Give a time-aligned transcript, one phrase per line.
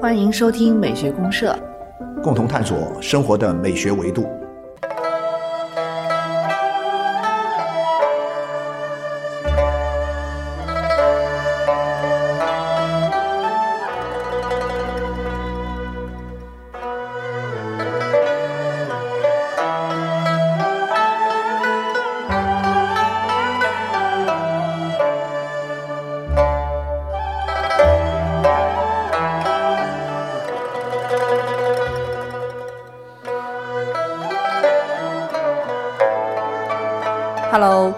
[0.00, 1.58] 欢迎收听美学公社，
[2.22, 4.26] 共同探索生活的美学维度。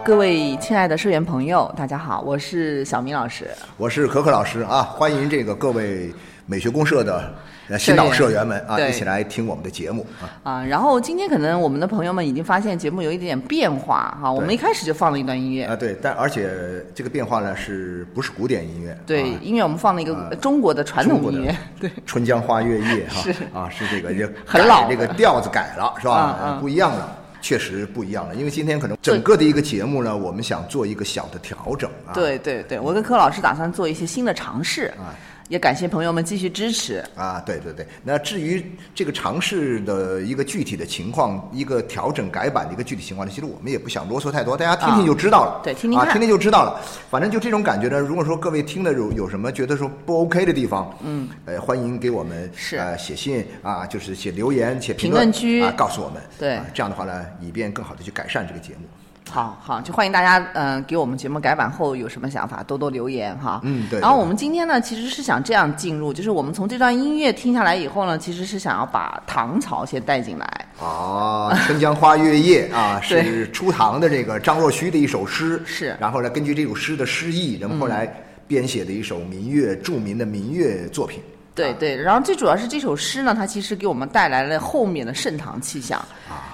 [0.09, 3.47] 各位亲爱的社员朋友，大家好，我是小明老师。
[3.77, 6.11] 我是可可老师啊，欢迎这个各位
[6.47, 7.31] 美学公社的
[7.69, 10.25] 呃新老社员们啊，一起来听我们的节目啊。
[10.51, 16.49] 啊，然后今天可能我们的朋友们已经发现节目有一点点变化哈，我们一开始就放了一段音乐，啊，对，但而且
[16.95, 18.97] 这个变化呢，是不是古典音乐？
[19.05, 26.39] 对，啊音乐我们放了一个中国的传统音乐， 对，春江花月夜哈是啊，是这个 就很老改这个调子改了是吧？
[26.43, 27.18] 嗯嗯不一样了。
[27.41, 32.13] 确实不一样了，因为今天可能整个的一个节目呢，我们想做一个小的调整啊。
[32.13, 35.15] 对对对，我跟柯老师打算做一些新的尝试啊，
[35.49, 37.05] 也感谢朋友们继续支持。
[37.17, 37.87] 啊，对对对。
[38.05, 45.61] 那至于这个尝试的一个具体的情况，一个调整改版的一个具体情况呢，其实我们也不想啰嗦太多，大家听听就知道了。
[45.61, 46.81] 啊对听听啊，听听就知道了。
[47.11, 56.23] 反正就这种感觉呢，如果说各位听了有有什么觉得说不 OK 的地方，嗯，呃，欢迎给我们是呃写信啊，就是写留言、写论评论区啊，告诉我们。
[56.39, 58.81] 对啊这样的话呢，以便更好的去改善这个节目。
[59.31, 63.61] 好好，就欢迎大家，嗯、给我们节目改版后有什么想法，多多留言哈。
[63.65, 70.67] 嗯对然后我们今天呢，其实是想这样进入，就是我们从这段音乐听下来以后呢，其实是想要把唐朝先带进来。
[70.81, 78.13] 哦，《春江花月夜》啊， 是初唐的这个张若虚的一首诗，是然后呢，根据这首诗的诗意，然后后来
[78.47, 81.21] 编写的一首民乐，著名的民乐作品。
[81.59, 86.03] 对对，然后最主要是这首诗呢，它其实给我们带来了后面的盛唐气象。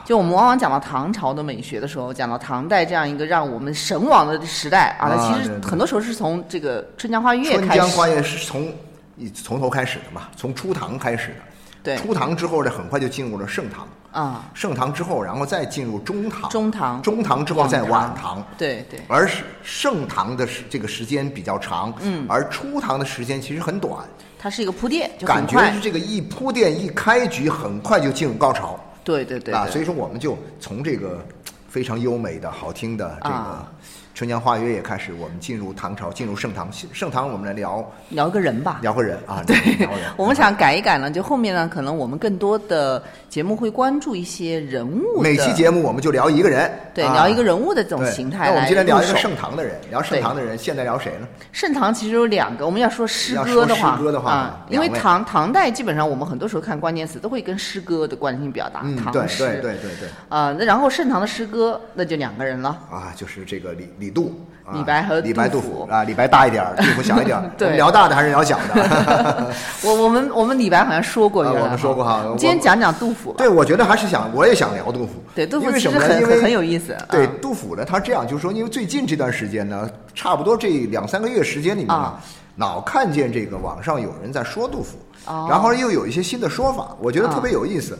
[0.04, 7.80] 就我们往往讲到唐朝的美学的时候，讲到唐代这样一个让我们神往的时代啊，它其实很多时候是从这个《春江花月》春开始。
[7.80, 8.72] 春江花月是从
[9.16, 11.34] 一从头开始的嘛，从初唐开始的。
[11.82, 13.86] 对初唐之后呢，很快就进入了盛唐。
[14.10, 16.48] 啊，盛唐之后，然后再进入中唐。
[16.48, 18.44] 中唐中唐之后再晚晚唐。
[18.56, 24.04] 对对而是盛唐的时这个时间比较长，嗯，而初唐的时间其实很短，
[24.44, 25.80] 它是一个铺垫，就感觉是。
[25.80, 28.72] 这个一铺垫一开局，很快就进入高潮。
[28.72, 31.26] 啊，对对对啊所以说我们就从这个
[31.66, 33.72] 非常优美的好听的这个啊
[34.14, 36.68] 《春江花月夜》开始，我们进入唐朝，进入盛唐。
[36.92, 38.78] 盛唐我们来聊聊个人吧。
[38.80, 40.02] 聊个人啊，对聊人。
[40.16, 45.20] 我们想改一改呢，就后面呢，可能我们更多的节目会关注一些人物。
[45.20, 51.26] 每期节目我们就聊一个人，对，啊聊一个人物的这种形态那我们今天聊一个盛唐的人，聊盛唐的人，现在聊谁呢？
[51.50, 64.32] 盛唐其实有两个，我们要说诗歌的话，诗歌的话啊，因为唐唐代基本上我们很多时候看关键词都会跟诗歌的关系表达，嗯，对唐诗，对对对对，啊，那然后盛唐的诗歌那就两个人了，啊，就是这个李李杜。
[64.66, 67.50] 啊李白和李白、杜甫啊，李白大一点儿， 杜甫小一点儿。
[67.58, 69.52] 对我们聊大的还是聊小的？
[69.84, 75.22] 我我们我们李白好像说过，我们说过哈我今天讲讲杜甫吧，对，我觉得还是想，我也想聊杜甫。
[75.34, 76.06] 对杜甫为什么呢？
[76.06, 82.20] 实很因为很有意思对啊杜甫呢，他这样就是说，因为最近这段时间呢，差不多这两三个月时间里面呢啊，
[82.56, 87.98] 老看见这个网上有人在说杜甫，哦然后又有一些新的说法，我觉得特别有意思。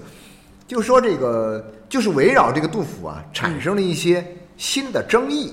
[0.66, 4.24] 就说这个，就是围绕这个杜甫啊，产生了一些
[4.56, 5.52] 新的争议。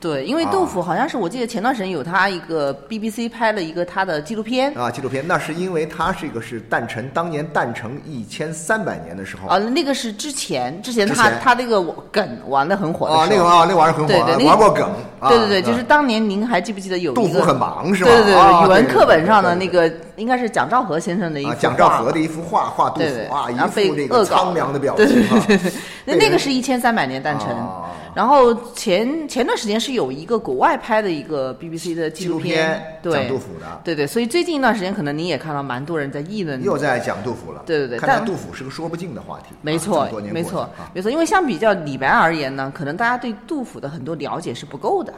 [0.00, 11.82] 对，因为啊杜甫好像是我记得前段时间有他一个 BBC 拍了一个他的纪录片，啊，纪录片那是因为他这个是诞辰当年诞辰一千三百年的时候啊，那个是之前之前他他那个
[12.12, 14.88] 梗玩的很火的时候啊，那个啊，那玩意儿很火玩过梗。
[15.20, 18.10] 啊对对对，就是当年您还记不记得有杜甫很忙是吧？
[18.10, 25.44] 对对对，啊语文课本上的那个应该是蒋兆和先生的一幅啊，蒋兆和的一幅画画杜对对甫啊，一副这恶搞个苍凉的表对情啊。
[25.48, 25.72] 对对
[26.06, 27.90] 对，那个是一千三百年诞辰啊。
[28.14, 37.62] 然后前前段时间是有一个国外拍的一个 BBC 的纪录片对讲杜甫的对对，所以最近一段时间可能你也看到蛮多人在议论，又在讲杜甫了。
[37.66, 39.54] 对对对看来但杜甫是个说不尽的话题。
[39.62, 41.10] 没错没错啊，没错。
[41.10, 45.12] 因为相比较李白而言呢，可能大家对杜甫的很多了解是不够的。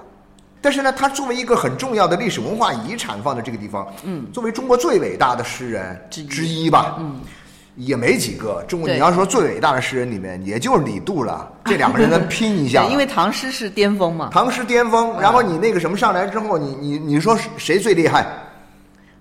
[0.63, 7.19] 但是呢，他作为一个很重要的历史文化遗产放在这个地方，嗯，作为中国最伟大的诗人之一之一吧，嗯，
[7.77, 8.63] 也没几个。
[8.69, 11.51] 中国你要说最伟大的诗人里面，也就是李杜了。
[11.65, 14.31] 这两个人能拼一下对，因为唐诗是巅峰嘛。
[14.33, 18.27] 唐诗巅峰，然后你那个什么上来之后，你你你说谁最厉害？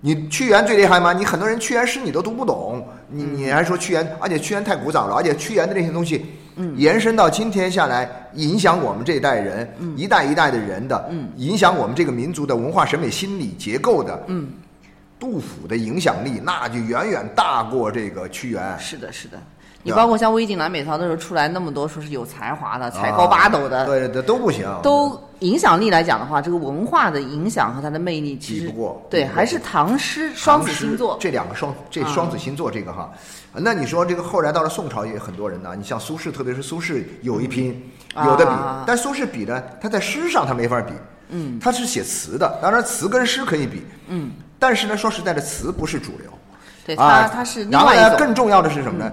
[0.02, 1.12] 你屈原最厉害吗？
[1.12, 6.26] 你很多人屈原诗你都读不懂，你你还说屈原，而且屈原太古早了，而且屈原的那些东西，
[6.56, 14.48] 嗯，延伸到今天下来，影响我们这一代人，嗯，一代一代的人的，嗯，影响我们这个民族的文化审美心理结构的，嗯，
[15.20, 18.80] 杜甫的影响力那就远远大过这个屈原。
[18.80, 19.38] 是的，是的。
[19.82, 24.68] 你包括像魏晋南北朝的时候出来那么多说是有才华的、才高八斗的，对对都不行。
[24.84, 29.02] 都影响力来讲的话，这个文化的影响和它的魅力，其实比不过。
[29.10, 33.10] 对，还是唐诗、双子星座这两个双这双子星座这个哈。
[33.54, 37.82] 那你说这个后来到了宋朝也很多人呢，你像苏轼，特别是苏轼有一拼，
[38.26, 38.52] 有的比。
[38.86, 40.94] 但苏轼比呢，他在诗上他没法比，
[41.30, 46.30] 嗯，他是写词的，当然词跟诗可以比，嗯，但是呢，说实在的，词不是主流。
[46.86, 49.12] 对他，他是然后呢，更重要的是什么呢？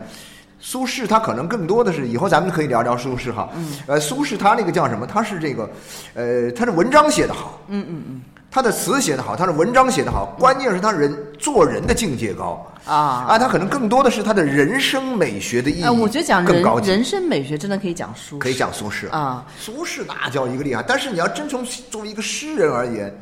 [0.59, 3.49] 苏轼他可能更多的是，以后咱们可以聊聊苏轼哈。
[3.55, 3.75] 嗯。
[3.87, 5.07] 呃，苏轼他那个叫什么？
[5.07, 5.71] 他是这个，
[6.15, 7.61] 呃，他的文章写得好。
[7.69, 8.23] 嗯嗯嗯。
[8.51, 12.67] 他的词写得好，他的文章写得好，关键是他人做人的境界高。
[12.87, 13.27] 啊。
[13.29, 15.83] 啊，他可能更多的是他的人生美学的意义。
[15.85, 18.39] 哎，我觉得讲人人生美学真的可以讲苏。
[18.39, 19.45] 可以讲苏轼啊。
[19.61, 23.15] 苏轼那叫一个厉害，但是你要真从作为一个诗人而言，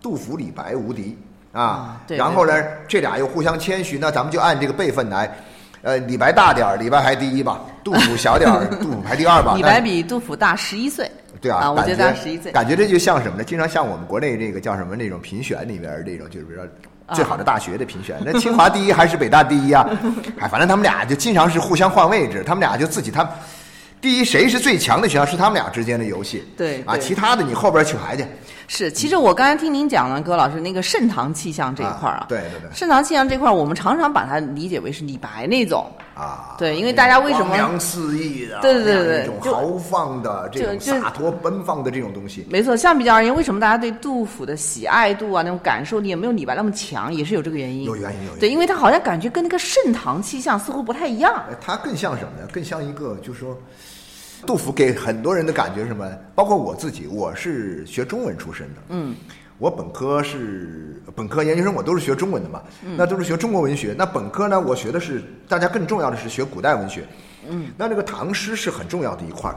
[0.00, 1.16] 杜甫、李白无敌
[1.52, 2.00] 啊。
[2.06, 2.16] 对。
[2.16, 2.52] 然后呢，
[2.86, 5.30] 这俩又互相谦虚，那咱们就按这个辈分来。
[5.80, 9.54] 呃，李白大点儿，李白排第一吧；杜甫小点儿， 杜甫排第二吧。
[9.56, 11.08] 李白比杜甫大十一岁。
[11.40, 12.50] 对啊，我觉得大十一岁。
[12.50, 13.44] 感觉这就像什么呢？
[13.44, 16.68] 经常像我们国内这个叫什么那种评选里边这种，就是比如说
[17.14, 19.88] 最好的大学的评选，那清华第一还是北大第一啊？
[20.40, 23.26] 哎，反正他们俩就经常是互相换位置，他们俩就自己他
[24.00, 26.44] 第一谁是最强的学校是他们俩之间的游戏。
[26.56, 28.24] 对啊，其他的你后边去排去。
[28.70, 42.76] 是，其实我刚才听您讲了，葛老师那个盛唐气象这一块儿啊，对对对，盛唐气象这块儿，我们常常把它理解为是李白那种啊，对，因为大家为什么四溢的，对对对对，这种豪放的这种洒脱奔放的这种东西，没错。
[42.76, 47.84] 相比较而言，为什么大家对杜甫的喜爱度啊，那种感受力也没有李白那么强，也是有这个原因。
[47.84, 48.38] 有原因，有原因。
[48.38, 51.42] 对，因为他好像感觉跟那个盛唐气象似乎不太一样。
[51.58, 52.46] 他更像什么呢？
[52.52, 53.58] 更像一个，就是说。
[54.46, 56.08] 杜甫给很多人的感觉是什么？
[56.34, 58.82] 包括我自己，我是学中文出身的。
[58.90, 59.14] 嗯，
[59.58, 62.62] 我本科是本科、研究生，我都是学中文的嘛。
[62.84, 63.94] 嗯，那都是学中国文学。
[63.96, 67.04] 那本科呢，我学的是大家更重要的是学古代文学。
[67.48, 69.56] 嗯，那这个唐诗是很重要的一块儿。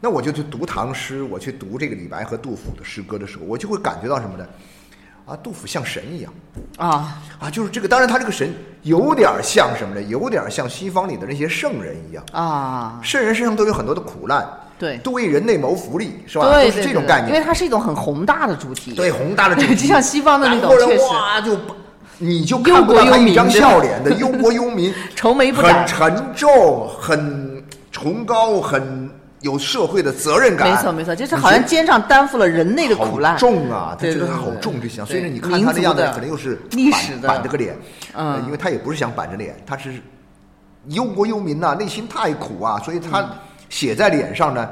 [0.00, 4.46] 那我就去读唐诗，我去读这个李白和杜甫的诗歌的时候，我就会感觉到什么呢？
[5.26, 6.32] 啊，杜甫像神一样，
[6.76, 7.88] 啊啊，就是这个。
[7.88, 10.02] 当然，他这个神有点像什么呢？
[10.02, 13.00] 有点像西方里的那些圣人一样啊。
[13.02, 14.46] 圣人身上都有很多的苦难，
[14.78, 16.52] 对，都为人类谋福利，是吧？
[16.52, 17.28] 对，是这种概念。
[17.28, 21.56] 因为它是一种很宏大的主题，对，宏大的主题， 就像西方的那种，确实，哇，就
[22.18, 29.03] 你就看不到他一张笑脸的忧国忧民， 愁眉不展，很沉重，很崇高，很。
[29.44, 33.94] 有社会的责任感，没错没错，就是好像肩上担负了人类的苦难，重啊！
[33.96, 35.04] 他觉得他好重，就行。
[35.04, 37.76] 虽然你看他那样子，可能又是历史的板着个脸，
[38.14, 40.00] 嗯，因为他也不是想板着脸，他是
[40.88, 43.30] 忧国忧民呐，内心太苦啊，所以他
[43.68, 44.66] 写在脸上呢，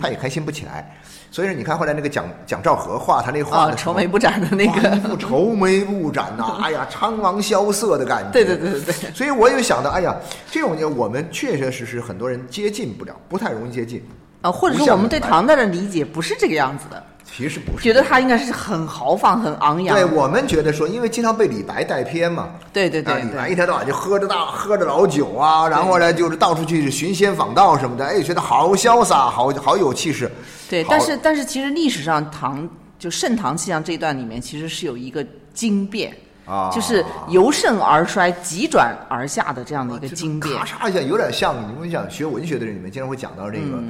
[0.00, 0.97] 他也开心不起来。
[1.30, 8.30] 所以说，你看后来那个蒋蒋兆和画他那画的愁眉不展的那个，愁眉不展呐， 哎呀，苍茫萧瑟的感觉。
[8.32, 9.10] 对对对对对。
[9.14, 10.16] 所以我就想到，哎呀，
[10.50, 14.02] 这种我们确确实实很多人接近不了，不太容易接近。
[14.40, 17.02] 啊，或者说我们对唐代的理解不是这个样子的，
[17.36, 19.94] 其实不是，觉得他应该是很豪放、很昂扬。
[19.94, 22.48] 对我们觉得说，因为经常被李白带偏嘛。
[22.72, 30.30] 对对对，李白一天到晚就喝着大喝着老酒啊，然后呢就是到处去寻仙访道什么的，哎，觉得好潇洒，好好有气势。
[30.68, 36.14] 对，但是但是其实历史上唐就盛唐气象这一段里面，其实是有一个惊变。
[36.44, 43.82] 啊，就是由盛而衰、急转而下的这样的一个经变，咔嚓一下，有点像你们讲学文学的人里面经常会讲到这个，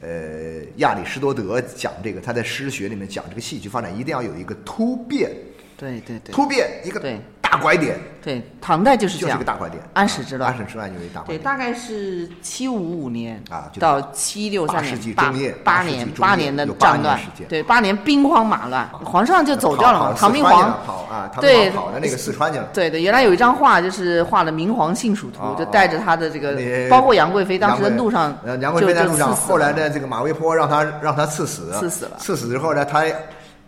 [0.00, 5.28] 呃，亚里士多德讲这个，他在诗学里面讲这个戏剧发展一定要有一个突变，
[5.76, 7.20] 对对对，突变一个对。
[7.54, 9.80] 大拐点，对，唐代就是这样，就是个大拐点。
[9.92, 11.38] 安史之乱，安史之乱就是一大拐点。
[11.38, 20.14] 对，大概是七五五年啊，到七六三年，八八年八年的战乱，对，八年兵荒马乱，皇上就走掉了嘛。
[20.18, 20.64] 唐明皇。
[20.84, 22.68] 跑啊，对，跑到那个四川去了。
[22.74, 26.56] 对对，原来有一张画，就是画的明皇幸蜀图，就带着他的这个，
[26.90, 33.04] 包括杨贵妃，当时在路上，杨贵妃在路上，后来呢这个马嵬坡让他让他赐死，赐死了，赐死之后呢，他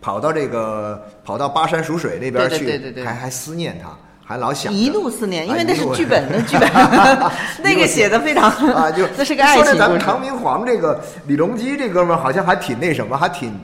[0.01, 3.89] 跑到这个跑到巴山蜀水那边去，还还思念他。
[4.29, 6.69] 还老想一路思念，因为那是剧本的剧本，
[7.63, 9.63] 那个写的非常啊，就 那是个爱情。
[9.63, 13.57] 说咱们唐明皇这个李隆基这哥们儿，好像还挺那什么，还挺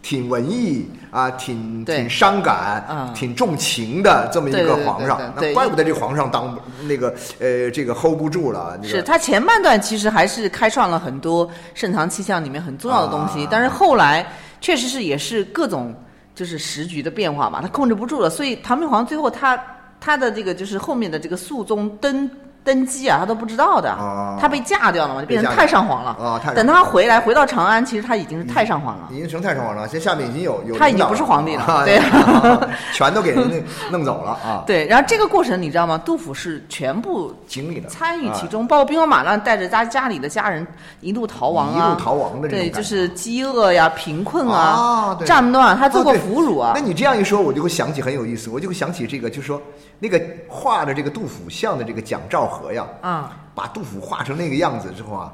[0.00, 5.20] 挺文艺啊，挺挺伤感，挺重情的这么一个皇上。
[5.38, 6.58] 那怪不得这皇上当
[6.88, 8.80] 那个呃，这个 hold 不住了。
[8.82, 14.26] 是他前半段其实还是开创了很多盛唐气象里面很重要的东西，但是后来
[14.60, 15.94] 确实是也是各种
[16.34, 19.60] 就是时局的变化嘛，他控制不住了，所以唐明皇最后他。
[20.02, 22.26] 他的这个就是后面的这个肃宗登
[22.62, 26.10] 登基啊，他都不知道的，啊他被嫁掉了嘛，就变成太上皇了。
[26.10, 29.08] 啊太上皇等他回来回到长安，其实他已经是太上皇了。
[29.10, 32.00] 已经成太上皇了，现在下面已经有有他已经不是皇帝了啊对。
[32.92, 33.56] 全都给人家
[33.90, 35.98] 弄走了啊，对，然后这个过程你知道吗？
[36.04, 38.48] 杜甫是全部经历了参与其啊。
[38.50, 40.66] 中，包括兵荒马乱，带着家家里的家人
[41.00, 42.76] 一路逃亡啊，一路逃亡的这种对，感觉。
[42.76, 45.26] 就是饥饿呀、贫困啊对。
[45.26, 46.20] 战乱，他做过哦对。
[46.20, 46.72] 俘虏啊。
[46.74, 49.60] 那你这样一说，我就会想起很有意思，我就会想起这个，就是说
[50.00, 55.32] 那个画的这个杜甫像的这个蒋兆和呀，啊，把杜甫画成那个样子之后啊，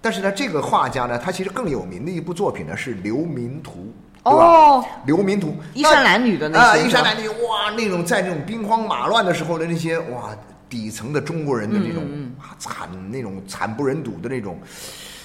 [0.00, 3.92] 但是呢，这个画家呢，他其实更有名的一部作品呢是《流民图》，
[4.24, 4.44] 对吧？
[4.44, 10.30] 哦，流民图》衣衫褴 nữ 的那衣衫褴褛，哇，那种在那种兵荒马乱的时候的那些哇，
[10.68, 12.34] 底层的中国人的那种、嗯。
[12.40, 14.58] 啊惨那种惨不忍睹的那种、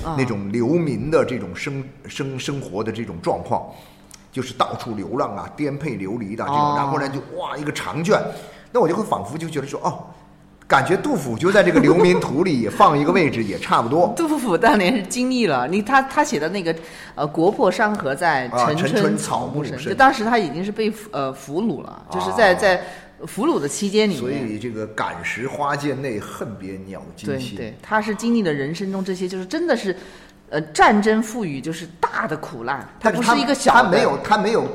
[0.03, 0.15] 啊。
[0.17, 3.69] 那种流民的这种生生生活的这种状况，
[4.31, 6.74] 就是到处流浪啊，颠沛流离的这种，哦。
[6.75, 8.19] 然后呢就哇一个长卷，
[8.71, 10.07] 那我就会仿佛就觉得说哦。
[10.67, 16.75] 感觉杜甫就在这个《流民 图》里放一个位置也差不多，杜甫当年是经历了你他他写的那个
[17.15, 22.83] 呃“国破山河在，啊城城春草草木深就当时他已经是被呃俘虏了，就是在啊在
[23.25, 24.29] 俘虏的期间里面所。
[24.29, 27.57] 以这个感时花溅泪，恨别鸟惊心。
[27.57, 29.97] 对对，他是经历了人生中这些，就是真的是，
[30.51, 34.67] 呃，战争赋予就是大的苦难，他不是一个小的，他没有他没有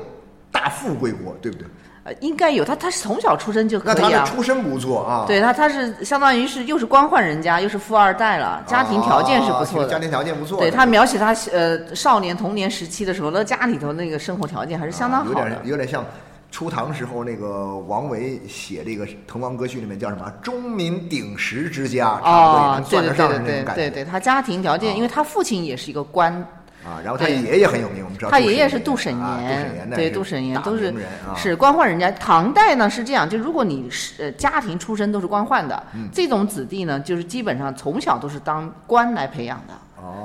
[0.50, 1.68] 大富贵过，对不对？
[2.04, 4.24] 呃，应该有他，他是从小出生就可那他的以啊。
[4.26, 9.86] 出身不错啊，对他，他是相当于是又是官宦人家，又是富二代了，家庭条件是不错的。
[9.86, 10.58] 啊家庭条件不错。
[10.58, 15.48] 对他描写他呃少年童年时期的时候，那家里头那个生活条件还是相当啊有好的。
[15.48, 16.04] 点有点像
[16.50, 26.46] 初唐时候那个王维写这个《滕王阁序》里面叫什么“钟鸣鼎食之家”，差哦，不多算得上对对对，他家庭条件，因为他父亲也是一个官，
[26.84, 27.00] 啊。
[27.02, 30.94] 然后他爷爷很有名，我们知道他爷爷是杜审言对，杜审言都是
[31.36, 32.10] 是官宦人家。
[32.12, 39.74] 唐代呢是这样，就如果你是呃家庭出身都是官宦的，嗯这种子弟呢，就是基本上从小都是当官来培养的。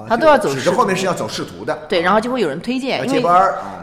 [0.10, 3.24] 哦，他都要走指仕途后面是要走仕途的，对，然后就会有人推荐，因为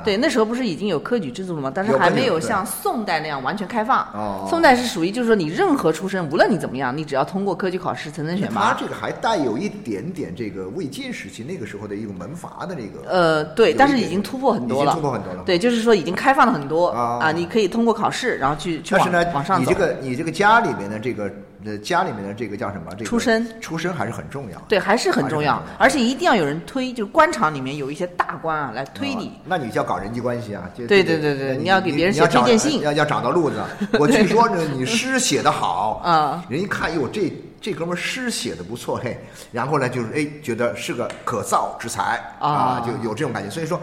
[0.05, 1.73] 对那时候不是已经有科举制度了吗？
[1.75, 4.01] 但是还没有像宋代那样完全开放。
[4.13, 8.81] 哦宋代是属于就是说你任何出身，无论你怎么样，你只要通过科举考试才能选拔他拔。
[8.81, 19.69] 这个还带有一点点这个魏晋时期那个时候的一个门阀的这个呃，对，但是已经突破很多了，已经突破很多了对，就是说已经开放了很多啊啊，你可以通过考试，然后去去往但是呢往，上走。
[19.69, 21.29] 你这个你这个家里面的这个
[21.67, 22.93] 呃家里面的这个叫什么？
[22.93, 24.65] 这个出身出身还是很重要的。
[24.69, 29.33] 对，还是很重要而且一定要有人推，就是官场里面有一些大官啊来推啊你。
[29.45, 30.71] 那你就要搞人际关系啊！
[30.77, 33.61] 对对对对你你要给别人写推荐信要要找到路子。
[33.99, 39.19] 我据说呢，你诗写得好 啊，人一看哟，这这哥们儿诗写的不错嘿，
[39.51, 43.51] 然后呢，就是哎，觉得是个可造之才啊就有这种感觉。
[43.51, 43.81] 所以说。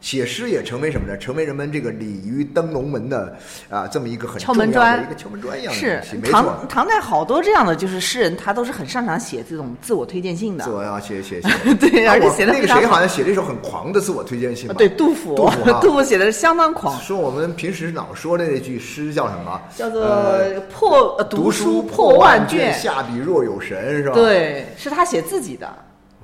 [0.00, 1.16] 写诗也成为什么呢？
[1.18, 3.36] 成为人们这个鲤鱼登龙门的
[3.68, 10.70] 啊，这么一个很敲门砖一个敲门砖一样的唐唐代好多这样的就是诗人，他都是很擅长写这种自我推荐信的自。
[10.70, 14.74] 我要写写写，对啊 而且写的那个谁好像写了一首很狂的自我推荐信吧？
[14.78, 19.60] 对，杜甫，杜甫啊 杜甫写的相当狂，说我们平时老说的那句诗叫什么？
[19.76, 25.68] 叫做呃破呃读书破万卷，下笔若有神，是吧？，对，是他写自己的。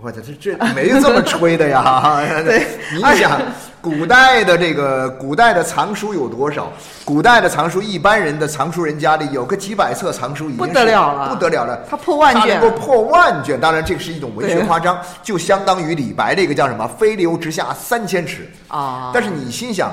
[0.03, 2.13] 我操，这这没这么吹的呀！
[2.45, 3.41] 对你想，
[3.81, 6.71] 古代的这个古代的藏书有多少？
[7.05, 11.79] 古代的藏书，一般人的藏书人家里有个几百册藏书，已经不得了了不得了了。
[11.89, 19.91] 他破万卷他能够破万卷，当然这个是一种文学夸张，就相当于李白这个叫什么“飞流直下三千尺”啊但是你心想，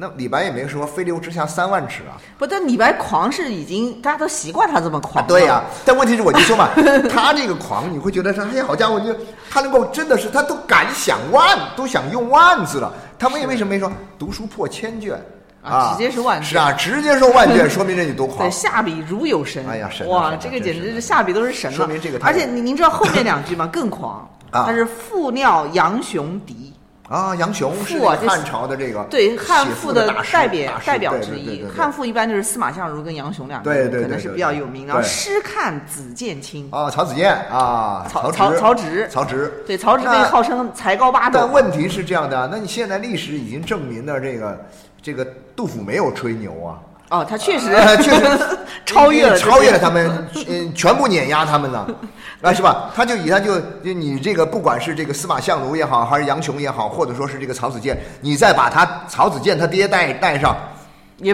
[0.00, 2.14] 那李白也没说“飞流直下三万尺”啊。
[2.38, 5.28] 不，但李白狂是已经大家都习惯他这么狂了。
[5.28, 6.68] 对呀、但问题是我就说嘛，
[7.10, 9.12] 他这个狂，你会觉得说，哎呀，好家伙，就
[9.50, 12.94] 他能够真的是，他都敢想万，都想用万字了。
[13.18, 15.20] 他为为什么没说读书破千卷
[15.64, 18.50] 啊直接是万卷是啊，直接说万卷，说明这你多狂 对，。
[18.52, 19.68] 下笔如有神。
[19.68, 21.76] 哎呀神啊哇，这个简直真是是下笔都是神了。
[21.76, 23.68] 说明这个而且您您知道后面两句吗？
[23.72, 26.66] 更狂，啊他是复尿杨雄嫡。
[27.08, 34.86] 啊，杨雄是汉朝的这个对汉赋的代表代表之一对对对，对汉赋一般就是司马相如跟杨雄两个对人可能是对对对对比较有名。
[34.86, 41.50] 然后诗看子建青，啊，曹子建啊，曹曹曹曹植曹植，对曹植被号称才高八斗但。
[41.50, 44.66] 问题是这样的，那你现在历史已经证明了这个
[45.00, 46.78] 这个杜甫没有吹牛啊。
[47.10, 48.38] 哦，他确实呃，确实
[48.84, 51.86] 超越了超越了他们，嗯，全部碾压他们了，
[52.42, 52.90] 啊，是吧？
[52.94, 60.54] 他就以他就就你这个不管是这个司马相如也好，还是杨雄也好，或者说是这个曹子建，你再把他曹子建他爹带带上，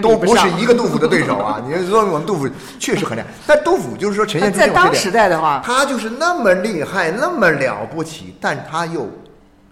[0.01, 1.61] 都不是一个杜甫的对手啊！
[1.67, 9.07] 你说我们杜甫确实很厉害，但杜甫就是说呈现出这在当时代的话，他就是那么厉害，那么了不起，但他又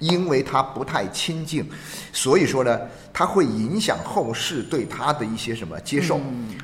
[0.04, 1.66] 因为他不太亲近，
[2.12, 2.78] 所以说呢，
[3.14, 6.20] 他会影响后世对他的一些什么接受、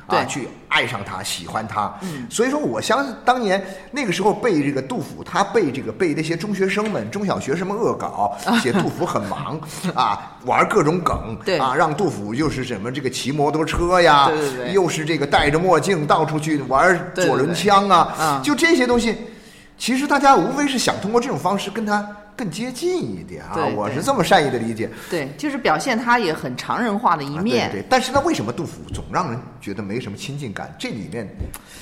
[0.06, 1.92] 啊，去爱上他、喜欢他。
[2.28, 9.58] 所以说，我相信当年那个时候被这个杜甫，他被这个被那些中学生们、中小学生们恶搞， 写杜甫很忙
[9.94, 14.72] 啊，玩各种梗，啊，让杜甫又是什么这个骑摩托车呀，对对对。
[14.74, 19.16] 又是这个戴着墨镜到处去玩左轮枪啊，啊就这些东西，
[19.78, 22.06] 其实大家无非是想通过这种方式跟他
[22.40, 24.88] 更接近一点啊，我是这么善意的理解。
[25.10, 27.68] 对，就是表现他也很常人化的一啊面。
[27.70, 30.74] 对对对，但是呢，为什么杜甫总让人觉得没什么亲近感？
[30.78, 31.28] 这里面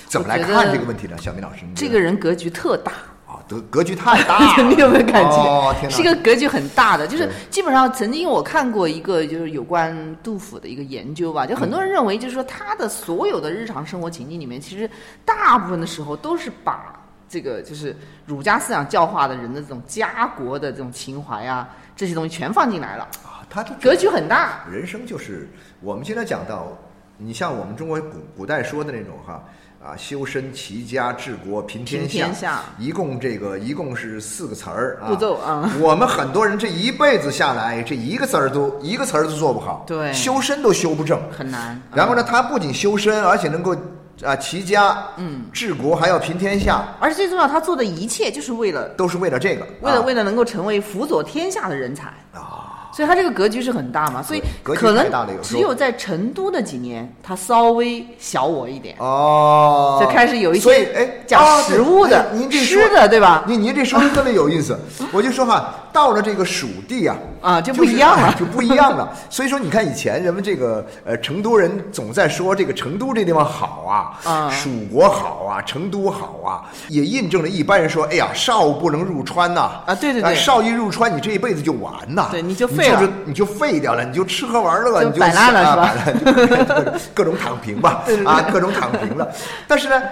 [0.08, 1.16] 怎么来看这个问题呢？
[1.20, 2.90] 小明老师，这个人格局特大。
[3.24, 5.36] 啊，格格局太大了， 你有没有感觉？
[5.36, 14.90] 哦，天哪，是一个格局很大的，就是基本上曾经我看过一个就是有关杜甫的一个研究吧，就很多人认为就是说他的所有的日常生活情境里面，其实
[15.24, 17.94] 大部分的时候都是把这个就是
[18.24, 24.64] 儒家思想教化的人的这种家国的这种情怀啊这些东西全放进来了，啊，他的格局很大。
[24.70, 25.48] 人生就是
[25.80, 26.68] 我们现在讲到，
[27.16, 29.42] 你像我们中国古古代说的那种哈
[29.84, 35.70] 啊，修身齐家治国平天平天下一共这个一共是四个词儿啊步骤啊。
[35.80, 41.20] 我们很多人这一辈子下来，这一个词儿都一个词儿都做不好，对修身都修不正。
[41.30, 41.80] 很难。
[41.94, 43.76] 然后呢，他不仅修身，而且能够
[44.24, 52.08] 啊齐家，嗯，治国还要平天下，而且最重要，他做的一切就是为了都是为了这个，为了啊为了能够成为辅佐天下的人才。
[52.32, 52.57] 啊。
[52.92, 63.44] 所以它这个格局是很大嘛，所以格局可能太大了有只有在成都的几年，它稍微小我一点，哦，就开始有一所以些哎讲啊食物的您这吃的对吧？
[63.46, 64.78] 您您这说的特别有意思，
[65.12, 68.28] 我就说哈，到了这个蜀地啊，啊就不一样了。
[68.30, 69.12] 是 哎就不一样了。
[69.30, 74.50] 所以说，你看以前人们这个呃成都人总在说这个成都这地方好啊，啊。
[74.50, 80.30] 蜀国好啊，成都好啊，也印证了一般人说，哎呀，少不能入川呐，啊对对对。
[80.30, 83.12] 哎少一入川，你这一辈子就完呐，对你就废了。
[83.26, 86.94] 你就废掉了，你就吃喝玩乐，你就就摆烂了啊是吧？
[87.12, 89.28] 各种躺平吧，啊，各种躺平了。
[89.66, 90.02] 但是呢，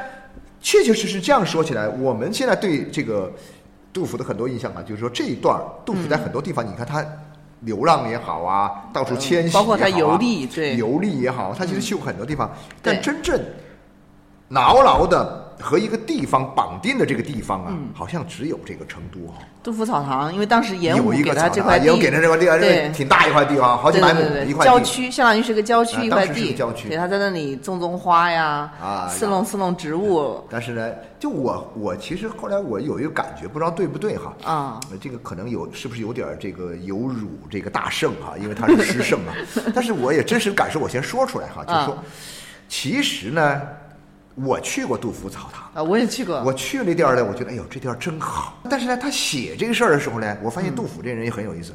[0.61, 3.33] 确确实实这样说起来，我们现在对这个
[3.93, 7.05] 杜甫的很多印象啊，就是说这一段儿杜甫在很多地方，你看他
[7.61, 10.77] 流浪也好啊，到处迁徙也好啊、包括他游历对。
[10.77, 12.51] 游历也好，他其实去过很多地方，
[12.83, 13.41] 对但真正
[14.49, 17.89] 牢牢的和一个地方绑定的这个地方啊，嗯。
[17.95, 22.89] 好像只有这个成都哈、杜甫草堂，因为当时严武有一给个块地，有给他这块地，这对。
[22.89, 24.71] 个挺大一块地方，好几百亩一块地。
[24.71, 26.89] 郊区，相当于是个郊区啊一块地，个郊区。
[26.89, 34.33] 对，他在那里种种花呀，啊伺弄伺弄植物，但是呢，就我我其实后来我有一个感觉，不知道对不对哈？
[34.45, 34.81] 啊。
[34.91, 39.33] 呃这个可能有是不是有点这个有辱这个大圣哈，因为他是诗圣啊。
[39.75, 42.05] 但是我也真实感受，我先说出来哈，就是说啊，
[42.69, 43.63] 其实呢，
[44.37, 45.69] 我去过杜甫草堂。
[45.75, 48.59] 啊，我也去过，我去那地儿呢，我觉得哎呦这地儿真好。
[48.71, 51.75] 但是呢，他写这个事儿的时候呢，我发现杜甫这人也很有意思，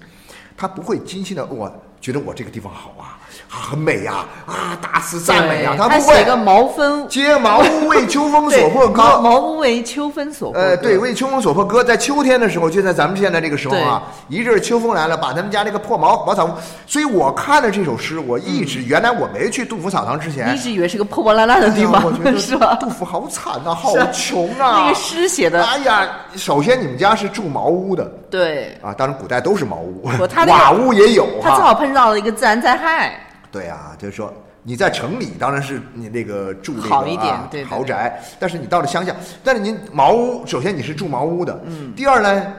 [0.55, 3.19] 他不会精心的我觉得我这个地方好啊，
[3.51, 6.15] 啊很美呀，啊大肆赞美啊，他不会。
[6.15, 16.51] 写个毛分， 接茅屋为秋风所破歌，毛毛屋为秋风所破呃，对，为秋风所破歌，在秋天的时候，就在咱们现在这个时候啊，一阵秋风来了，把他们家那个破茅茅草屋，
[16.87, 22.75] 所以我看了这首诗，我一直、原来我没去杜甫草堂之前一，直以为是个破破烂烂的地方哎我觉，得是吧？
[22.79, 24.83] 杜甫好惨 呐、好穷啊！
[24.83, 31.27] 那个诗写的，哎呀，首先你们家是住茅屋的对，啊，当然古代都是茅屋他，那个瓦屋也有。
[31.43, 33.19] 他正好碰到了一个自然灾害，
[33.51, 34.33] 对啊，就是说
[34.63, 42.53] 你在城里当然是你那个住那个好一点啊豪宅，但是你到了乡下，但是您茅屋，首先你是住茅屋的，嗯，第二呢。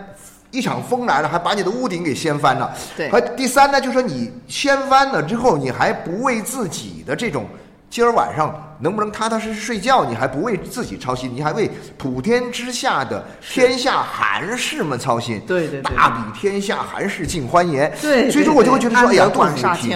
[0.55, 2.71] 一场风来了，还把你的屋顶给掀翻了。
[2.95, 7.47] 对和第三呢，就是说你掀翻了之后，你还不为自己的这种
[7.93, 15.39] 今儿晚上能不能踏踏实实睡觉，你还不为自己操心，你还为普天之下的天下寒士们操心。
[15.47, 17.93] 对对对大比天下寒士尽欢颜。
[18.01, 19.31] 对，所以说我就会觉得说，哎呀，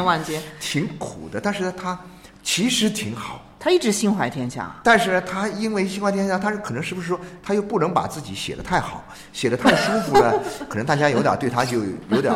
[0.04, 1.98] 万间，挺苦的，但是呢，他
[2.42, 3.40] 其实挺好。
[3.58, 10.38] 他一直心怀天下，但是呢，他因为心怀天下，他是可能是不是说他又不能把自己写的太好，写的太舒服了？
[10.68, 11.78] 可能大家有点对他就
[12.10, 12.32] 有点，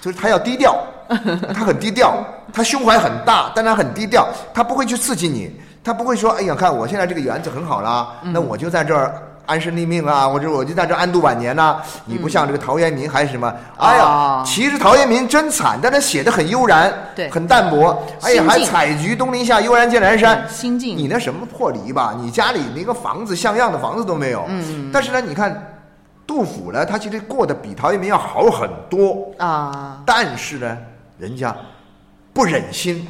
[0.00, 0.76] 就是他要低调，
[1.54, 2.14] 他很低调，
[2.52, 5.50] 他胸怀很大，但他很低调，他不会去刺激你，
[5.84, 9.14] 他不会说，哎呀，看我现在这个园子很好啦，那我就在这儿。
[9.46, 13.52] 安身立命啊，或者我就在这儿安度晚年呐、你不像这个陶渊明还是什么？
[13.78, 18.00] 哎呀啊，其实陶渊明真惨，但他写的很悠然，对很淡泊。
[18.22, 20.38] 哎呀，还采菊东篱下，悠然见南山。
[20.38, 24.44] 嗯心境你那什么破篱笆，你家里连个房子像样的房子都没有。
[24.46, 25.69] 嗯，但是呢，你看
[26.30, 30.78] 杜甫呢，他其实过得比陶渊明要好很多，啊，但是呢，
[31.18, 31.52] 人家
[32.32, 33.04] 不忍心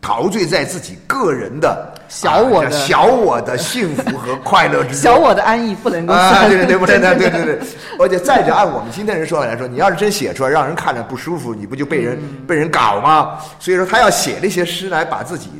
[0.00, 4.98] 陶醉在自己个人的小我的、啊小我的幸福和快乐之中。
[5.02, 7.44] 小我的安逸不能够啊，对对对，不对对对对。
[7.56, 7.58] 对，
[7.98, 12.46] 而且再者，按我们今天人说法来说，你要是真写出来，让人看着不舒服，你不就被人、嗯。
[12.46, 13.40] 被人搞吗？
[13.58, 15.50] 所以说，他要写那些诗来把自己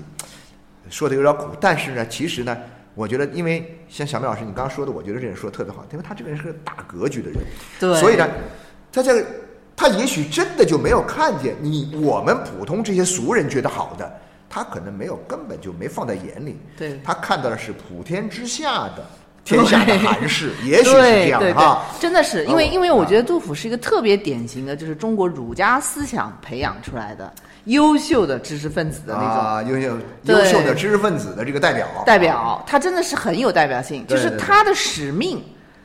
[0.89, 2.57] 说的有点苦，但是呢，其实呢，
[2.95, 7.39] 我觉得，因为像小明老师你刚刚说的，我觉得这人说的特别好，因为他这个人是个大格局的人，
[7.81, 8.01] 对。
[8.01, 8.29] 所以呢，
[8.93, 9.25] 他这个
[9.77, 17.01] 他也许真的就没有看见你我们普通这些俗人觉得好的，他可能没有根本就没放在眼里，对。
[17.03, 19.05] 他看到的是普天之下的
[19.45, 27.31] 天下的寒士，也许是这样的哈。，真的是因为哦因为我啊觉得杜甫是一个特别典型的，就是中国儒家思想培养出来的
[27.65, 35.43] 优秀的知识分子的那种啊，优秀优秀的知识分子的这个代表，代表，他真的是很有代表性，就是他的使命。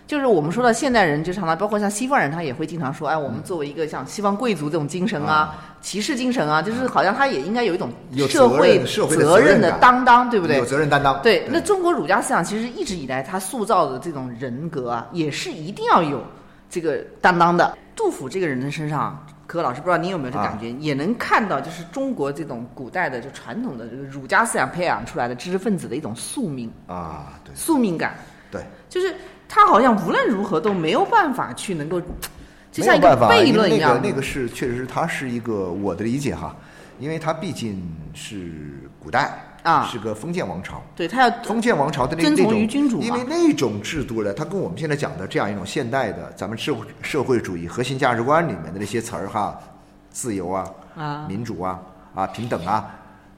[0.07, 10.65] 就是我们说到现代人，就常常包括像西方人，他也会经常说，哎，我们作为一个像西方贵族这种精神啊、骑士精神啊，就是好像他也应该有一种有社会责任的担当，对不对有？
[10.65, 11.21] 责任担当。
[11.21, 16.23] 对，那中国儒家思想其实一直以来，他塑造的这种人格啊，也是一定要有
[16.71, 17.77] 这个担当的。
[17.95, 27.51] 杜甫这个人的身上，可可老师不知道你有没有这感觉，也能看到就是中国这种古代的就传统的这个儒家思想培养出来的知识分子的一种宿命、啊，对。
[27.55, 28.13] 宿命感，
[28.51, 29.11] 对，就是
[29.47, 31.99] 他好像无论如何都没有办法去能够，
[32.71, 33.95] 就像一个悖论一样。
[33.95, 36.55] 那个那个是确实是它是一个我的理解哈，
[36.99, 37.81] 因为它毕竟
[38.13, 38.51] 是
[38.99, 39.87] 古代啊。
[39.91, 40.81] 是个封建王朝。
[40.95, 49.59] 对他要封建王朝的那种于君主因为那种制度呢，它跟我们现在讲的这样一种现代的咱们社会社会主义核心价值观里面的那些词儿哈，
[50.11, 51.25] 自由啊、啊。
[51.27, 51.79] 民主啊、
[52.13, 52.85] 啊平等啊，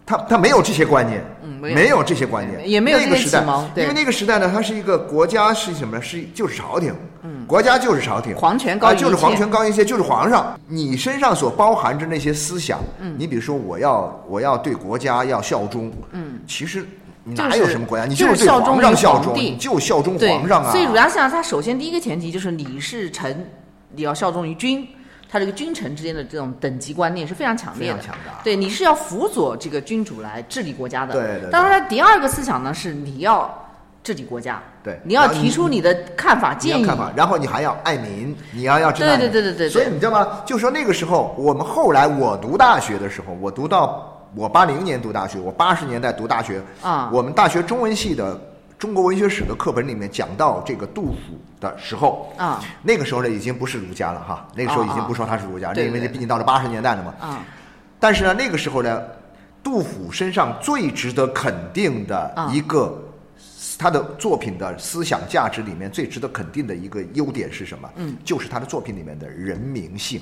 [0.05, 2.03] 它它没有这些观念，嗯没有。
[2.03, 6.03] 这些观念，也没有那个时代启蒙因为那个时代呢，它是一个国家是什么呢？
[6.03, 10.59] 是就是朝廷，嗯，国家就是朝廷，皇权高就是皇权高一些，就是皇上。
[10.67, 16.85] 你身上所包含着那些思想，嗯，你比如说我要我要对国家要效忠，嗯，其实
[17.23, 19.51] 哪有什么国家，你就是对效忠于皇上效忠，皇帝。
[19.51, 20.71] 你就效忠皇上啊。
[20.71, 23.49] 所以儒家思想它首先第一个前提就是你是臣，
[23.95, 24.87] 你要效忠于君。
[25.33, 28.41] 他这个君臣之间的这种等级观念是非常强烈的，非常强大。
[28.43, 31.13] 对，你是要辅佐这个君主来治理国家的。
[31.13, 31.49] 对对对。
[31.49, 33.70] 当然，第二个思想呢是你要
[34.03, 36.81] 治理国家，对你要提出你的看法你建议。
[36.81, 39.09] 要看法，然后你还要爱民，你要要知道。
[39.09, 40.41] 对对对对对对所以你知道吗？
[40.45, 48.39] 就说那个时候，我们后来我读大学的时候，我读到我八零年读大学，我八十年代读大学啊我们大学中文系的
[48.79, 57.13] 中国文学史的课本里面讲到这个杜甫的时候啊，那个时候呢已经不是儒家了哈，那个时候已经不说他是儒家，啊因为毕竟到了八十年代了嘛。
[57.19, 57.39] 啊，
[57.99, 58.99] 但是呢，那个时候呢，
[59.61, 62.97] 杜甫身上最值得肯定的啊一个，
[63.81, 67.91] 他的作品的思想价值里面最值得肯定的一个优点是什么？
[67.95, 70.21] 嗯，就是他的作品里面的人民性。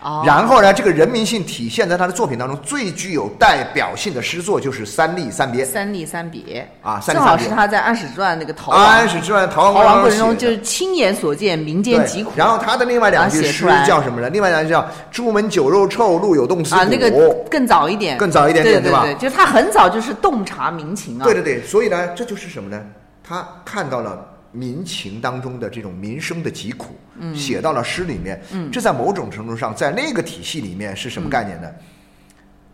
[0.00, 5.64] 哦，然后呢，这个人民性体现在他的作品当中，最具有代表性的诗作就是《三吏三别》。
[5.68, 12.30] 三吏三别啊正好是他在安史之乱那个逃亡安史之乱逃亡过程中，就是亲眼所见民间疾苦。
[12.36, 14.30] 然后他的另外两句诗叫什么呢？
[14.30, 16.80] 另外两句叫“朱门酒肉臭，路有冻死骨”。
[16.80, 17.10] 啊，那个
[17.50, 21.24] 更早一点，更早一点点对吧对对对，就是他很早就是洞察民情啊。
[21.24, 22.80] 对对对，所以呢，这就是什么呢？
[23.28, 31.68] 他看到了民情当中的这种民生的疾苦，嗯，写到了诗里面，嗯，这在某种程度上，在那个体系里面是什么概念呢？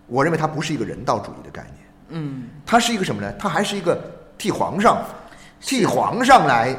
[0.07, 3.33] 我认为它不是一个人道主义的概念，嗯，它是一个什么呢？
[3.39, 3.99] 它还是一个
[4.37, 5.05] 替皇上，
[5.61, 6.77] 替皇上来。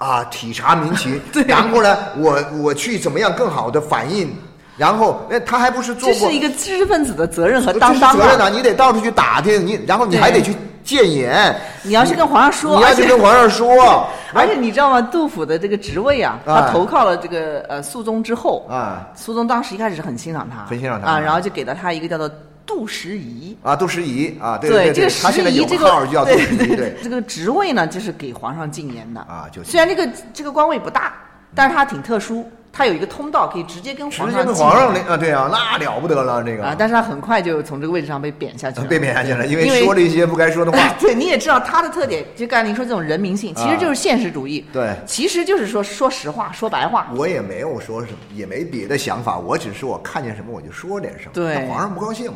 [0.00, 4.34] 啊，体察民情， 然后呢，我我去怎么样更好的反映，
[4.78, 8.16] 然后，那他还不是做过这是一个知识分子的责任和这担当啊！
[8.16, 10.56] 责任呢，你得到处去打听，你然后你还得去
[10.90, 15.00] 谏言，你要去跟皇上说，你要去跟皇上说， 而且你知道吗？
[15.00, 16.62] 杜甫的这个职位啊，啊。
[16.66, 19.08] 他投靠了这个呃肃宗之后，啊。
[19.14, 21.06] 肃宗当时一开始是很欣赏他，很欣赏他。
[21.12, 22.28] 啊，然后就给了他一个叫做
[22.66, 23.56] 杜十遗。
[23.62, 29.20] 啊，杜十遗啊，对对，这个他现在有十仪这个个号叫杜十遗，对 这个职位呢，就是给皇上进言的。
[29.20, 31.14] 啊就虽然这个这个官位不大，
[31.54, 40.78] 但是他挺特殊，他有一个通道可以直接跟皇上直接跟皇上进那啊，对啊，那了不得了，这个啊，个但是他很快就从这个位置上被贬下去了，被贬下去了，因因为说了一些不该说的话。
[41.00, 44.64] 对，你也知道他的特点，就刚才您说这种人民性，其实就是现实主义。
[44.72, 47.08] 对其实就是说说实话，说白话。
[47.16, 51.30] 我也没有说什么，也没别的想法，我只是我看见什么我就说点什么。
[51.34, 52.32] 对皇上不高兴，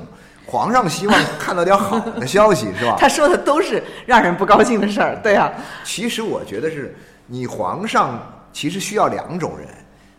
[0.47, 2.97] 皇上希望看到点好的消息， 是吧？
[2.99, 5.53] 他说的都是让人不高兴的事儿，对啊，
[5.85, 6.95] 其实我觉得是
[7.27, 8.21] 你皇上
[8.53, 9.69] 其实需要两种人，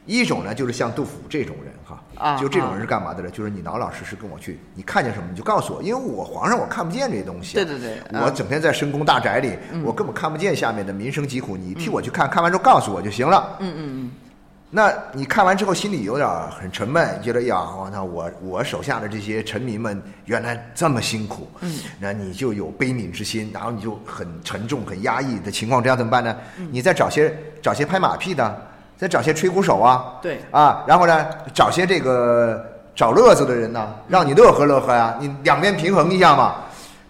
[0.06, 3.30] 一种呢就是像杜甫这种人哈，啊就这种人是干嘛的呢？
[3.30, 13.58] 就是你老老实实跟我去，你看见什么你就告诉我，因为我皇上我看不见这些东西啊、对对对啊我整天在深宫大宅里，我根本看不见下面的民生疾苦，你替我去看看完之后告诉我就行了。
[13.60, 14.12] 嗯嗯
[14.72, 26.36] 那你看完之后心里有点很沉闷，觉得呀，我操，我我手下的这些臣民们原来这么辛苦，嗯，那你就有悲悯之心，然后你就很沉重、很压抑的情况，这样怎么办呢？
[26.72, 32.64] 你再找些找些拍马屁的，再找些吹鼓手啊，对啊，然后呢，找些这个
[32.96, 36.56] 找乐子的人呢，让你乐呵乐呵呀，你两边平衡一下嘛。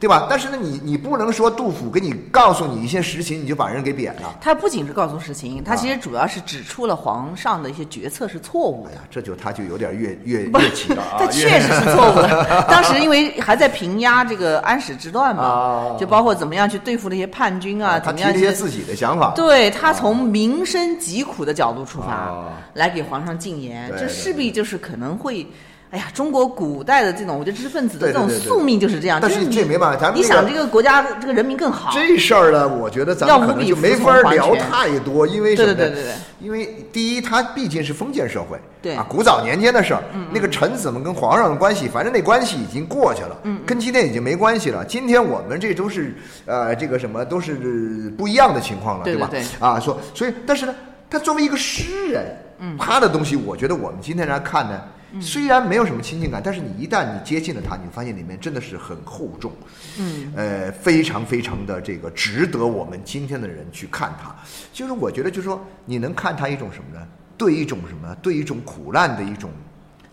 [0.06, 0.28] 对吧？
[0.30, 4.38] 但是呢，你你不能说杜甫给你告诉你一些实情，你就把人给贬了。
[4.40, 8.92] 他不仅是告诉实情，他其实主要是指出了皇上的一些决策是错误的。
[8.92, 11.18] 哎呀，这就他就有点越越越气了啊！
[11.18, 12.66] 他确实是错误的。
[12.70, 19.34] 当时因为还在平压这个安史之乱嘛，就包括怎么样去对付那些叛军啊，怎么样一些自己的想法。
[19.36, 22.32] 对他从民生疾苦的角度出发，
[22.76, 25.48] 来给皇上进言，这势必就是可能会。
[25.92, 29.20] 哎呀，中国古代的这种，我觉得知识分子的这种宿命就是这样。
[29.22, 31.90] 但是这没办法，咱们你想这个国家这个人民更好。
[31.94, 35.74] 这事儿呢，我觉得咱们可能就没法聊太多，因为什么？
[35.74, 36.14] 对对对对。
[36.42, 44.84] 因为第一，它毕竟是封建社会，对啊，古早年间的事儿，那个臣子们跟皇上的关系，反正那关系已经过去了，嗯，跟今天已经没关系了。
[44.84, 46.14] 今天我们这都是
[46.46, 49.30] 呃，这个什么都是不一样的情况了，对吧？
[49.32, 50.76] 对啊，说所以，但是呢，
[51.10, 54.82] 他作为一个诗人，嗯，他的东西，我觉得我们今天来看呢。
[55.22, 59.52] 虽然没有什么亲近感，但是你一旦你接近了它，你发现里面真的是很厚重，
[59.98, 64.36] 嗯，呃，非常非常的这个值得我们今天的人去看它。
[64.74, 67.06] 就是我觉得，就是说你能看它一种什么呢？
[67.38, 68.16] 对一种什么？
[68.22, 69.52] 对一种苦难的一种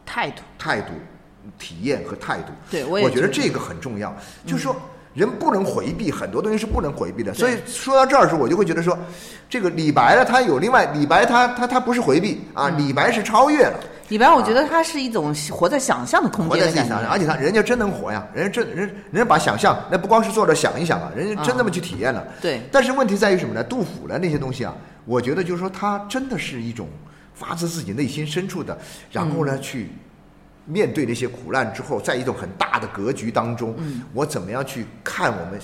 [0.05, 0.93] 态度、态度、
[1.59, 2.53] 体验和态度。
[2.71, 4.15] 对，我也觉得这个很重要。
[4.45, 4.75] 就是说，
[5.15, 7.33] 人不能回避很多东西是不能回避的。
[7.33, 8.99] 所以说到这儿的时，候，我就会觉得说，
[9.49, 13.79] 这个李白呢，他有另外李白，他他他不是回避啊，李白是超越了。
[14.09, 22.23] 李白，我觉得他是一种活在想象的空间的感觉，而且他人家真能活呀，人家真人人家把想象，那不光是坐着想一想啊，人家真那么去体验了。
[22.41, 22.61] 对。
[22.71, 23.65] 但是问题在于什么呢？
[23.65, 26.89] 杜甫的那些东西啊，我觉得就是说，他真的是一种
[27.33, 28.77] 发自自己内心深处的，
[29.11, 29.91] 然后呢，去
[30.67, 33.75] 面对那些苦难之后，在一种很大的格局当中，
[34.13, 35.61] 我怎么样去看我们。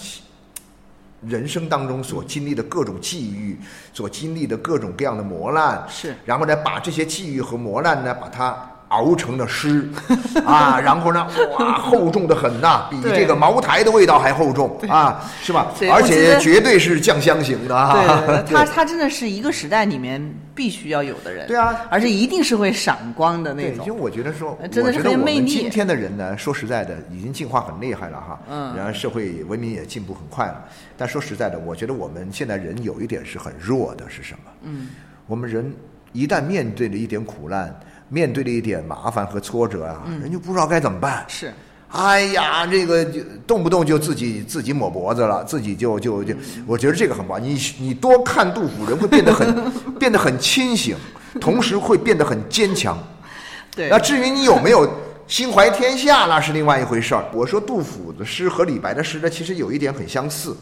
[1.26, 3.58] 人生当中所经历的各种际遇，
[3.92, 8.70] 所经历的各种各样的磨难，是，然后呢，把这些际遇和磨难呢，把它。
[8.88, 9.88] 熬成了诗，
[10.46, 11.26] 啊，然后呢，
[11.58, 15.72] 哇，厚重的很呐，比这个茅台的味道还厚重啊，是吧？
[15.92, 18.22] 而且绝对是酱香型的啊。
[18.26, 20.22] 对，他他 真的是一个时代里面
[20.54, 21.46] 必须要有的人。
[21.46, 23.84] 对啊，而且一定是会闪光的那种。
[23.86, 25.46] 因为我觉得说，真的是很有魅力。
[25.48, 28.40] 今天的人呢，说实在的，已经进化很厉害了哈。
[28.50, 28.74] 嗯。
[28.74, 30.64] 然后社会文明也进步很快了，
[30.96, 34.50] 但说实在的，我觉得我们现在人有一点是很弱的，是什么？
[34.62, 34.88] 嗯。
[35.26, 35.70] 我们人
[36.12, 37.78] 一旦面对了一点苦难。
[38.08, 41.24] 面对了一点麻烦和挫折啊，人就不知道该怎么办。
[41.28, 41.52] 是，
[41.90, 46.34] 哎呀，这个就动不动就自己自己抹脖子了，自己就就就，
[46.66, 47.38] 我觉得这个很不好。
[47.38, 50.96] 你你多看杜甫，人会变得很 变得很清醒，
[51.40, 52.98] 同时会变得很坚强。
[53.74, 53.88] 对。
[53.88, 54.90] 那至于你有没有
[55.26, 57.24] 心怀天下，那是另外一回事儿。
[57.32, 60.56] 我说杜甫的诗和李白的诗呢，其实有一点很相似，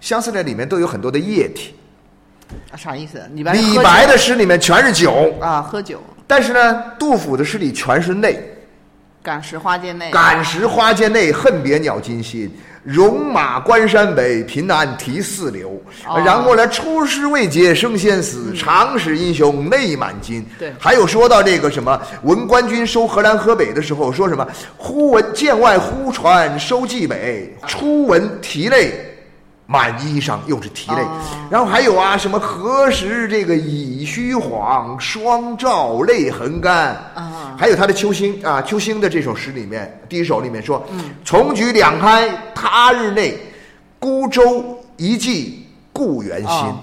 [0.00, 1.74] 相似在里面都有很多的液体。
[2.72, 3.20] 啊，啥意思？
[3.34, 6.02] 李白李白的诗里面全是酒啊，喝酒。
[6.28, 8.38] 但是呢，杜甫的诗里全是泪，
[9.22, 15.82] 感时花溅泪，感时花间泪，恨别鸟惊心，戎马关山北，凭栏题四流。
[16.24, 20.44] 然后呢，出师未捷身先死，长使英雄泪满襟。
[20.58, 24.46] 对，还有说到这个什么，闻官军收河南河北的时候，说什么？
[24.76, 29.07] 忽闻剑外忽传收蓟北，初闻涕泪。
[29.70, 31.06] 满衣裳又是啼泪，
[31.50, 37.54] 然后还有啊，什么何时这个已虚晃，双照泪痕干啊？
[37.58, 40.82] 还有他的《秋兴》啊，《秋兴》的这首诗里面，第一首里面说
[41.22, 43.38] ：“重举两开他日内，
[43.98, 46.74] 孤舟一骑故园心。”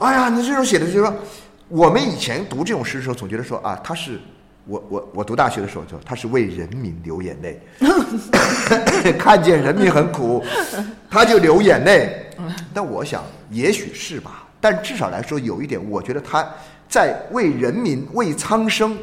[0.00, 1.14] 哎呀，你这种写的就是说，
[1.68, 4.18] 我们以前读这种诗的时候，总觉得说啊，他是。
[4.66, 7.60] 我我我读大学的时候，就他是为人民流眼泪，
[9.18, 10.42] 看见人民很苦，
[11.10, 12.20] 他就流眼泪。
[12.72, 14.48] 但我想，也许是吧。
[14.60, 16.46] 但至少来说，有一点，我觉得他
[16.88, 18.96] 在为人民、为苍生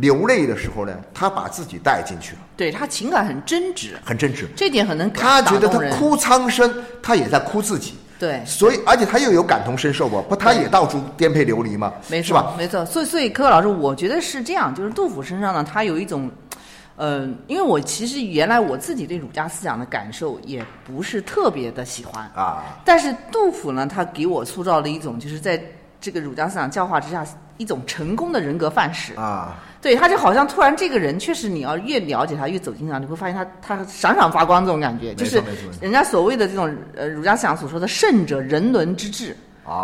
[0.00, 2.38] 流泪的时候呢，他把自己带进去了。
[2.56, 4.46] 对他情感很真挚，很真挚。
[4.56, 6.72] 这点很能他觉得他哭苍生，
[7.02, 7.94] 他也在哭自己。
[8.22, 10.22] 对，所以而且他又有感同身受不？
[10.22, 12.54] 不，他也到处颠沛流离嘛，没错吧？
[12.56, 12.86] 没错。
[12.86, 16.30] 所以，所以，柯老师，我觉得是这样，就是杜甫身上呢，他有一种，
[16.98, 25.60] 嗯，因为我其实原来我自己对儒家思想的感受也不是特别的喜欢啊，但是杜甫呢，他给我塑造了一种，就是在
[26.00, 27.26] 这个儒家思想教化之下，
[27.62, 29.14] 一种成功的人格范式。
[29.14, 29.54] 啊。
[29.80, 35.42] 对，他就好像突然这个人，确实你要越了解他，越走近他，你会发现他他闪闪发光这种感觉，就是
[35.80, 39.36] 人家所谓的这种呃儒家思想所说的圣者人伦之治，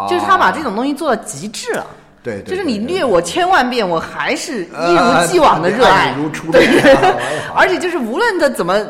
[0.09, 1.85] 就是他把这种东西做到极致了。
[2.23, 6.95] 对对就是你虐我千万遍，我还是一呃如既往的热爱，爱你如初恋 对
[7.55, 8.81] 而且就是无论他怎么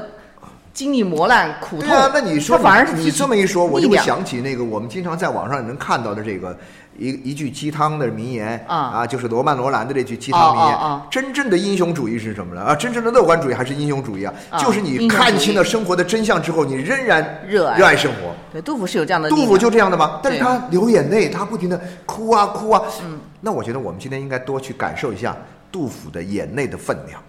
[0.74, 6.56] 经历磨难苦痛，对啊，那你说他反而是你这么一说，我就会想起那个我们经常在网上能看到的这个
[6.98, 10.74] 一一句鸡汤的名言啊啊就是罗曼罗兰的这句鸡汤名言。
[10.74, 12.62] 哦哦哦真正的英雄主义是什么呢？
[12.62, 14.34] 啊，真正的乐观主义还是英雄主义啊？
[14.50, 18.34] 啊就是你看清了生活的真相之后，你仍然热爱热爱生活。
[18.52, 20.20] 对杜甫是有这样的，杜甫就这样的吗？
[20.22, 22.82] 但是他流眼泪，他不停的哭啊哭啊。
[23.04, 25.36] 嗯，那我觉得我们今天应该多去感受一下
[25.70, 27.20] 杜甫的眼泪的分量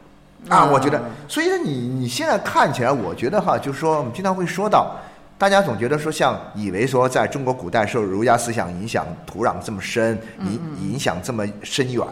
[0.50, 0.66] 啊。
[0.66, 4.96] 啊我觉得，所以呢，你你现在看起来，我觉得哈，就是说我们经常会说到，
[5.40, 12.06] 大家总觉得说，像以为说在中国古代受儒家思想影响土壤这么深，嗯影影响这么深远，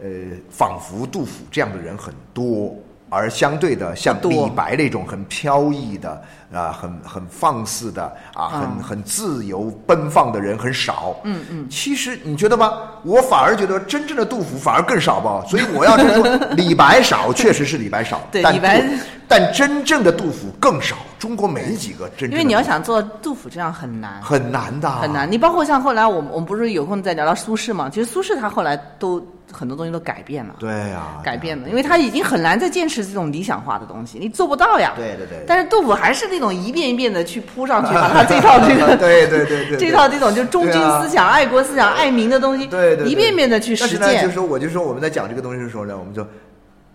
[0.00, 0.08] 呃，
[0.48, 2.76] 仿佛杜甫这样的人很多。
[3.10, 11.16] 而相对的，像李白那种很飘逸的啊，很很放肆的啊，很嗯很自由奔放的人很少。
[11.24, 12.72] 嗯嗯，其实你觉得吧？
[13.04, 15.44] 我反而觉得真正的杜甫反而更少吧。
[15.48, 18.20] 所以我要是说 李白少，确实是李白少。
[18.32, 18.84] 但对李白
[19.26, 20.96] 但真正的杜甫更少。
[21.18, 22.36] 中国没几个真正的。
[22.36, 24.22] 因为你要想做杜甫这样很难。
[24.22, 25.30] 很难的，很难，。
[25.30, 27.90] 你包括像后来我们我们不是有空再聊聊苏轼嘛？
[27.90, 29.20] 其实苏轼他后来都
[29.52, 34.92] 很多东西都改变了，对呀、改变了，因为他已经很难再坚持这种理想化的东西，你做不到呀。
[34.96, 44.32] 对对对但是杜甫还是那种一遍一遍的去铺上去， 把他这套这个对对对对对这套这种就忠君思想、爱国思想、爱民的东西，对对对一遍遍的去实践，就践。
[44.32, 46.26] 说我就说我们在讲这个东西的时候呢，我们就。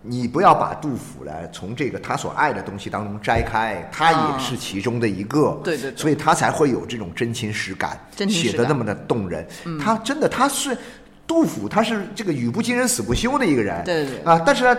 [0.06, 9.48] 你不要把杜甫呢从这个他所爱的东西当中摘开，他也是其中的一个，啊对对对所以他才会有这种真情实感，真情实感嗯写的那么的动人。
[9.82, 10.78] 他真的他是
[11.26, 14.78] 杜甫，他是这个语不惊人死不休的一个人，对对对啊，但是呢。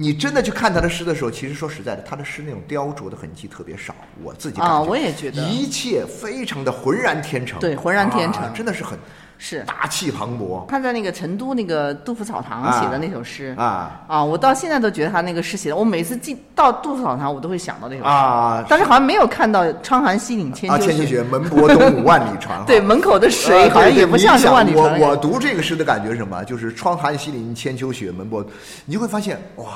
[0.00, 3.92] 你真的去看他的诗的时候，其实说实在的，他的诗那种雕琢的痕迹特别少。
[4.22, 8.96] 我自己啊我也觉得一切非常的浑然天成，对浑然天成啊真的是很
[9.38, 20.76] 是大气磅礴他在那个成都那个杜甫草堂写的那首诗啊啊，我到现在都觉得他那个诗写的，我每次进到杜甫草堂，我都会想到那首诗，啊但是好像没有看到“窗含西岭千啊！
[20.76, 22.62] 秋千秋雪，门泊东吴万里船。
[22.66, 25.00] 对，门口的水呃好像也不像是万里船。
[25.00, 26.42] 我我读这个诗的感觉是什么？
[26.44, 28.44] 就是“窗含西岭千秋雪，门泊”，
[28.84, 29.66] 你就会发现哇，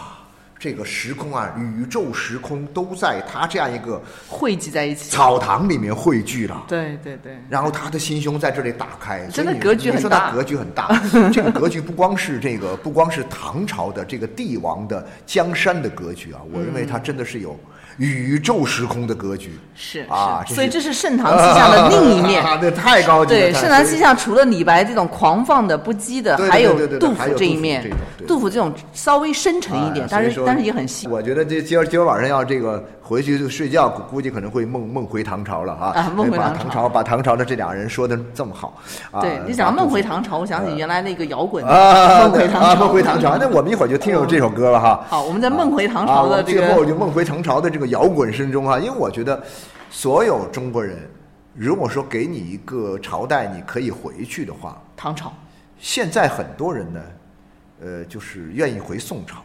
[0.62, 5.10] 这个时空啊，宇宙时空都在他这样一个汇集在一起。
[5.10, 6.64] 草堂里面汇聚了。
[6.68, 11.02] 对对对，然后他的心胸在这里打开，所以你真的格局很大你说他格局很大，
[11.34, 17.58] 这个格局不光是这个，不光是唐朝的这个帝王的江山的格局啊，我认为他真的是有
[18.06, 19.58] 宇宙时空的格局。
[19.74, 22.42] 是啊，是，所以这是盛唐气象的另一面。
[22.44, 23.40] 啊， 那太高级了。
[23.40, 27.90] 对，盛唐气象除了李白这种狂放的、不羁的，还有杜甫这一面
[28.26, 31.08] 杜甫这种稍微深沉一点啊，但是但是也很细。
[31.08, 35.92] 我觉得这今儿今儿晚上要这个回去就睡觉，估估计可能会梦梦回唐朝了哈。
[35.94, 39.20] 啊梦回唐朝唐朝把唐朝的这俩人说的这么好啊。
[39.20, 43.36] 对，你讲到把梦回唐朝，我想起原来那个摇滚啊，梦回唐啊，朝，梦回唐朝。
[43.36, 45.04] 那我们一会儿就听首这首歌了哈。
[45.08, 49.40] 好，我们在梦回唐啊朝的这我最后个就梦回唐朝的这个摇滚声中啊，因为我觉得
[49.90, 50.96] 所有中国人，
[51.54, 55.30] 如果说给你一个朝代你可以回去的话，唐朝
[55.78, 57.00] 现在很多人呢，
[57.82, 59.42] 呃，就是愿意回宋朝。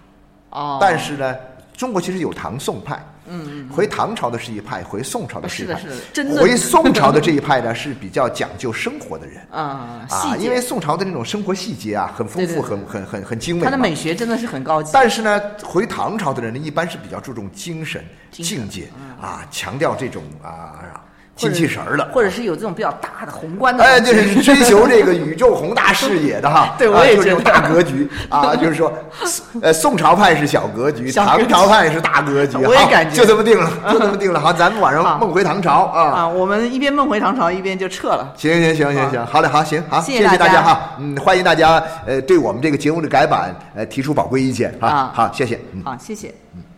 [0.51, 1.36] 哦，但是呢，
[1.75, 9.46] 中国其实有唐宋派，嗯，回唐朝的是一派，回宋朝的是一派，是的是的真的回宋朝的这一派呢是比较讲究生活的人。
[9.52, 13.70] 啊，啊，因为，宋朝的那种生活细节啊，很丰富，很很很很精美他。
[13.72, 14.92] 的美学真的是很高级。
[14.94, 18.90] 但是呢，回唐朝的人呢，一般是比较注重精神、境界
[19.22, 21.04] 啊，强调这种啊
[21.38, 26.76] 精气神儿的，或者是有这种比较大的宏观的哎，就是追求这个宇宙宏大 视野的哈。
[26.78, 28.91] 对我也啊就是这种觉得大格局啊，就是说，
[29.62, 32.58] 呃，宋朝派是小格局，格局唐朝派是大格局。
[32.65, 34.39] 我也感觉就这么定了，就这么定了。
[34.39, 36.02] 好，咱们晚上梦回唐朝啊。
[36.21, 38.34] 啊，我们一边梦回唐朝，一边就撤了。
[38.36, 45.84] 行行行行行，好嘞，好行好，谢谢谢大家哈，嗯，欢迎大家呃对我们这个节目的改版呃提出宝贵意见哈啊，好，谢谢，嗯。
[45.84, 46.34] 好，谢谢。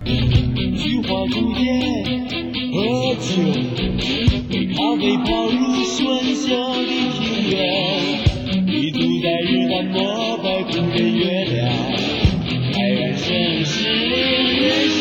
[0.05, 1.01] 菊
[2.79, 3.27] 喝酒，
[4.77, 7.53] 咖啡，泡入喧嚣的庭院，
[8.65, 9.97] 你坐在日坛膜
[10.37, 11.57] 拜孤的月亮，
[12.73, 13.25] 爱人城
[13.65, 14.09] 市里
[14.55, 14.99] 日升。